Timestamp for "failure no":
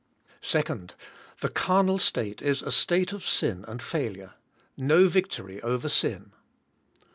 3.83-5.07